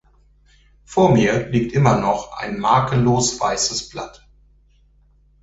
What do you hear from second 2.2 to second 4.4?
ein makellos weißes Blatt.